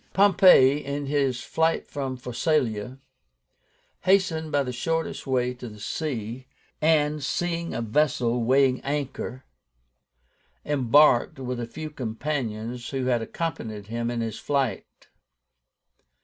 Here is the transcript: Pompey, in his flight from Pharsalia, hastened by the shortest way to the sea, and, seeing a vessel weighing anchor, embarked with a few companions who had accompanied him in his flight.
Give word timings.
Pompey, 0.13 0.83
in 0.83 1.05
his 1.05 1.41
flight 1.43 1.87
from 1.87 2.17
Pharsalia, 2.17 2.97
hastened 3.99 4.51
by 4.51 4.63
the 4.63 4.71
shortest 4.73 5.27
way 5.27 5.53
to 5.53 5.69
the 5.69 5.79
sea, 5.79 6.47
and, 6.81 7.23
seeing 7.23 7.75
a 7.75 7.83
vessel 7.83 8.43
weighing 8.43 8.81
anchor, 8.83 9.45
embarked 10.65 11.37
with 11.37 11.59
a 11.59 11.67
few 11.67 11.91
companions 11.91 12.89
who 12.89 13.05
had 13.05 13.21
accompanied 13.21 13.89
him 13.89 14.09
in 14.09 14.21
his 14.21 14.39
flight. 14.39 15.07